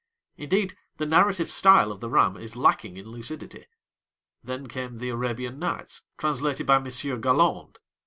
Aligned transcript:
Indeed, 0.35 0.75
the 0.97 1.05
narrative 1.05 1.47
style 1.47 1.91
of 1.91 1.99
the 1.99 2.09
Ram 2.09 2.35
is 2.35 2.55
lacking 2.55 2.97
in 2.97 3.05
lucidity! 3.07 3.67
Then 4.43 4.65
came 4.65 4.97
The 4.97 5.09
Arabian 5.09 5.59
Nights, 5.59 6.05
translated 6.17 6.65
by 6.65 6.79
Monsieur 6.79 7.17
Galland. 7.17 7.77